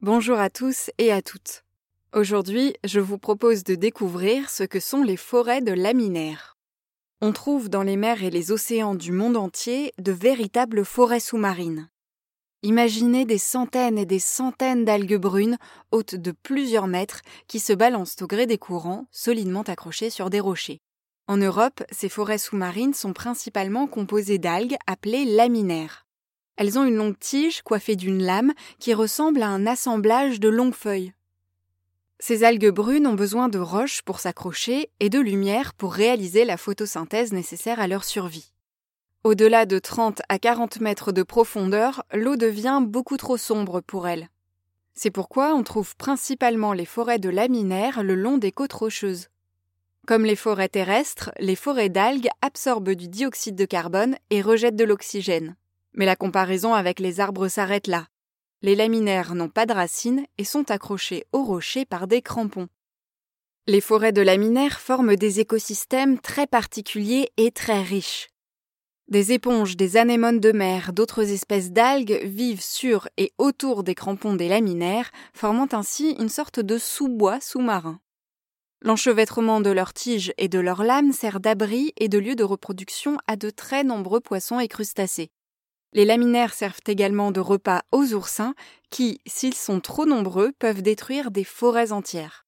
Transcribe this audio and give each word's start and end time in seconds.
Bonjour 0.00 0.38
à 0.38 0.48
tous 0.48 0.92
et 0.98 1.10
à 1.10 1.22
toutes. 1.22 1.64
Aujourd'hui, 2.14 2.72
je 2.84 3.00
vous 3.00 3.18
propose 3.18 3.64
de 3.64 3.74
découvrir 3.74 4.48
ce 4.48 4.62
que 4.62 4.78
sont 4.78 5.02
les 5.02 5.16
forêts 5.16 5.60
de 5.60 5.72
laminaires. 5.72 6.56
On 7.20 7.32
trouve 7.32 7.68
dans 7.68 7.82
les 7.82 7.96
mers 7.96 8.22
et 8.22 8.30
les 8.30 8.52
océans 8.52 8.94
du 8.94 9.10
monde 9.10 9.36
entier 9.36 9.92
de 9.98 10.12
véritables 10.12 10.84
forêts 10.84 11.18
sous-marines. 11.18 11.88
Imaginez 12.62 13.24
des 13.24 13.38
centaines 13.38 13.98
et 13.98 14.06
des 14.06 14.20
centaines 14.20 14.84
d'algues 14.84 15.18
brunes, 15.18 15.58
hautes 15.90 16.14
de 16.14 16.30
plusieurs 16.30 16.86
mètres, 16.86 17.22
qui 17.48 17.58
se 17.58 17.72
balancent 17.72 18.22
au 18.22 18.28
gré 18.28 18.46
des 18.46 18.56
courants, 18.56 19.08
solidement 19.10 19.62
accrochées 19.62 20.10
sur 20.10 20.30
des 20.30 20.38
rochers. 20.38 20.78
En 21.26 21.38
Europe, 21.38 21.82
ces 21.90 22.08
forêts 22.08 22.38
sous-marines 22.38 22.94
sont 22.94 23.12
principalement 23.12 23.88
composées 23.88 24.38
d'algues 24.38 24.76
appelées 24.86 25.24
laminaires. 25.24 26.07
Elles 26.58 26.76
ont 26.76 26.84
une 26.84 26.96
longue 26.96 27.18
tige 27.18 27.62
coiffée 27.62 27.94
d'une 27.94 28.20
lame 28.20 28.52
qui 28.80 28.92
ressemble 28.92 29.42
à 29.42 29.48
un 29.48 29.64
assemblage 29.64 30.40
de 30.40 30.48
longues 30.48 30.74
feuilles. 30.74 31.12
Ces 32.18 32.42
algues 32.42 32.70
brunes 32.70 33.06
ont 33.06 33.14
besoin 33.14 33.48
de 33.48 33.60
roches 33.60 34.02
pour 34.02 34.18
s'accrocher 34.18 34.90
et 34.98 35.08
de 35.08 35.20
lumière 35.20 35.72
pour 35.72 35.94
réaliser 35.94 36.44
la 36.44 36.56
photosynthèse 36.56 37.32
nécessaire 37.32 37.78
à 37.78 37.86
leur 37.86 38.02
survie. 38.02 38.50
Au-delà 39.22 39.66
de 39.66 39.78
30 39.78 40.20
à 40.28 40.40
40 40.40 40.80
mètres 40.80 41.12
de 41.12 41.22
profondeur, 41.22 42.02
l'eau 42.12 42.34
devient 42.34 42.80
beaucoup 42.84 43.16
trop 43.16 43.36
sombre 43.36 43.80
pour 43.80 44.08
elles. 44.08 44.28
C'est 44.94 45.12
pourquoi 45.12 45.54
on 45.54 45.62
trouve 45.62 45.94
principalement 45.94 46.72
les 46.72 46.86
forêts 46.86 47.20
de 47.20 47.28
laminaires 47.28 48.02
le 48.02 48.16
long 48.16 48.36
des 48.36 48.50
côtes 48.50 48.72
rocheuses. 48.72 49.28
Comme 50.08 50.24
les 50.24 50.34
forêts 50.34 50.68
terrestres, 50.68 51.30
les 51.38 51.54
forêts 51.54 51.88
d'algues 51.88 52.30
absorbent 52.42 52.94
du 52.94 53.06
dioxyde 53.06 53.54
de 53.54 53.64
carbone 53.64 54.16
et 54.30 54.42
rejettent 54.42 54.74
de 54.74 54.84
l'oxygène. 54.84 55.54
Mais 55.94 56.06
la 56.06 56.16
comparaison 56.16 56.74
avec 56.74 57.00
les 57.00 57.20
arbres 57.20 57.48
s'arrête 57.48 57.86
là. 57.86 58.06
Les 58.62 58.74
laminaires 58.74 59.34
n'ont 59.34 59.48
pas 59.48 59.66
de 59.66 59.72
racines 59.72 60.26
et 60.36 60.44
sont 60.44 60.70
accrochés 60.70 61.24
aux 61.32 61.44
rochers 61.44 61.84
par 61.84 62.06
des 62.06 62.22
crampons. 62.22 62.68
Les 63.66 63.80
forêts 63.80 64.12
de 64.12 64.22
laminaires 64.22 64.80
forment 64.80 65.14
des 65.14 65.40
écosystèmes 65.40 66.18
très 66.18 66.46
particuliers 66.46 67.30
et 67.36 67.50
très 67.50 67.82
riches. 67.82 68.28
Des 69.08 69.32
éponges, 69.32 69.76
des 69.76 69.96
anémones 69.96 70.40
de 70.40 70.52
mer, 70.52 70.92
d'autres 70.92 71.30
espèces 71.30 71.70
d'algues 71.70 72.20
vivent 72.24 72.62
sur 72.62 73.08
et 73.16 73.32
autour 73.38 73.82
des 73.82 73.94
crampons 73.94 74.34
des 74.34 74.48
laminaires, 74.48 75.10
formant 75.32 75.68
ainsi 75.72 76.16
une 76.18 76.28
sorte 76.28 76.60
de 76.60 76.76
sous-bois 76.76 77.40
sous-marin. 77.40 78.00
L'enchevêtrement 78.82 79.60
de 79.60 79.70
leurs 79.70 79.92
tiges 79.92 80.32
et 80.36 80.48
de 80.48 80.58
leurs 80.58 80.84
lames 80.84 81.12
sert 81.12 81.40
d'abri 81.40 81.92
et 81.96 82.08
de 82.08 82.18
lieu 82.18 82.36
de 82.36 82.44
reproduction 82.44 83.16
à 83.26 83.36
de 83.36 83.50
très 83.50 83.82
nombreux 83.82 84.20
poissons 84.20 84.60
et 84.60 84.68
crustacés. 84.68 85.30
Les 85.92 86.04
laminaires 86.04 86.52
servent 86.52 86.80
également 86.86 87.30
de 87.30 87.40
repas 87.40 87.82
aux 87.92 88.12
oursins 88.12 88.54
qui, 88.90 89.20
s'ils 89.26 89.54
sont 89.54 89.80
trop 89.80 90.04
nombreux, 90.04 90.52
peuvent 90.58 90.82
détruire 90.82 91.30
des 91.30 91.44
forêts 91.44 91.92
entières. 91.92 92.44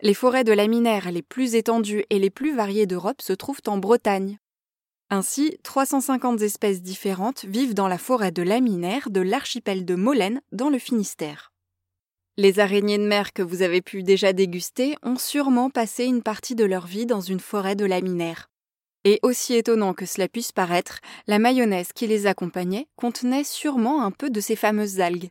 Les 0.00 0.14
forêts 0.14 0.44
de 0.44 0.52
laminaires 0.52 1.12
les 1.12 1.22
plus 1.22 1.54
étendues 1.54 2.04
et 2.10 2.18
les 2.18 2.30
plus 2.30 2.54
variées 2.54 2.86
d'Europe 2.86 3.22
se 3.22 3.32
trouvent 3.32 3.62
en 3.66 3.78
Bretagne. 3.78 4.38
Ainsi, 5.10 5.58
350 5.62 6.40
espèces 6.40 6.82
différentes 6.82 7.44
vivent 7.44 7.74
dans 7.74 7.86
la 7.86 7.98
forêt 7.98 8.32
de 8.32 8.42
laminaires 8.42 9.10
de 9.10 9.20
l'archipel 9.20 9.84
de 9.84 9.94
Molène 9.94 10.40
dans 10.52 10.70
le 10.70 10.78
Finistère. 10.78 11.52
Les 12.38 12.60
araignées 12.60 12.96
de 12.96 13.06
mer 13.06 13.34
que 13.34 13.42
vous 13.42 13.60
avez 13.60 13.82
pu 13.82 14.02
déjà 14.02 14.32
déguster 14.32 14.96
ont 15.02 15.18
sûrement 15.18 15.68
passé 15.68 16.06
une 16.06 16.22
partie 16.22 16.54
de 16.54 16.64
leur 16.64 16.86
vie 16.86 17.04
dans 17.04 17.20
une 17.20 17.40
forêt 17.40 17.76
de 17.76 17.84
laminaires. 17.84 18.48
Et 19.04 19.18
aussi 19.22 19.54
étonnant 19.54 19.94
que 19.94 20.06
cela 20.06 20.28
puisse 20.28 20.52
paraître, 20.52 21.00
la 21.26 21.38
mayonnaise 21.38 21.92
qui 21.92 22.06
les 22.06 22.26
accompagnait 22.26 22.86
contenait 22.96 23.44
sûrement 23.44 24.04
un 24.04 24.12
peu 24.12 24.30
de 24.30 24.40
ces 24.40 24.54
fameuses 24.54 25.00
algues. 25.00 25.30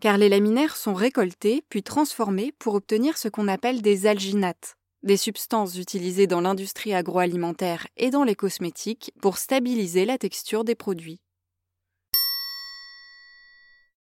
Car 0.00 0.18
les 0.18 0.28
laminaires 0.28 0.76
sont 0.76 0.94
récoltés 0.94 1.64
puis 1.70 1.82
transformés 1.82 2.52
pour 2.58 2.74
obtenir 2.74 3.16
ce 3.16 3.28
qu'on 3.28 3.48
appelle 3.48 3.82
des 3.82 4.06
alginates, 4.06 4.76
des 5.02 5.16
substances 5.16 5.76
utilisées 5.76 6.26
dans 6.26 6.42
l'industrie 6.42 6.94
agroalimentaire 6.94 7.86
et 7.96 8.10
dans 8.10 8.24
les 8.24 8.34
cosmétiques 8.34 9.12
pour 9.20 9.38
stabiliser 9.38 10.04
la 10.04 10.18
texture 10.18 10.64
des 10.64 10.74
produits. 10.74 11.20